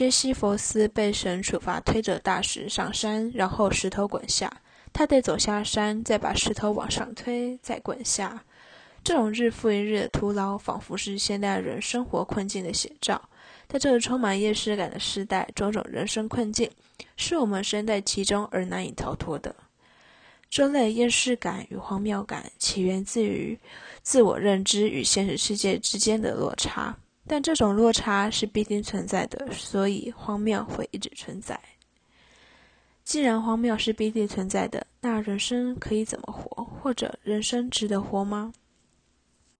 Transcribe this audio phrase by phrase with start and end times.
[0.00, 4.50] 薛西弗斯被神处罚，推着大石上山，然后石头滚下，
[4.94, 8.42] 他得走下山，再把石头往上推，再滚下。
[9.04, 13.20] 这种日复一日的徒劳，仿佛是现代人生活困境的写照。
[13.68, 16.70] 在这个充满厌世感的时代，种种人生困境，
[17.18, 19.54] 是我们身在其中而难以逃脱的。
[20.48, 23.58] 这类厌世感与荒谬感，起源自于
[24.00, 26.96] 自我认知与现实世界之间的落差。
[27.26, 31.58] 但这种落差是必定存在的，所以荒谬会一直存在。
[33.04, 38.52] 既然荒谬是必定存在的，那人生可以怎么活，或者人生值得活吗？